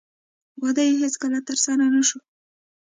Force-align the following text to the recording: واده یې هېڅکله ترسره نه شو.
واده 0.61 0.83
یې 0.87 0.93
هېڅکله 1.01 1.39
ترسره 1.47 1.85
نه 1.95 2.01
شو. 2.07 2.19